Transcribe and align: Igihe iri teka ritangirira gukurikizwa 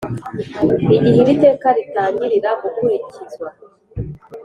Igihe 0.95 1.17
iri 1.21 1.33
teka 1.43 1.67
ritangirira 1.77 2.49
gukurikizwa 2.61 3.47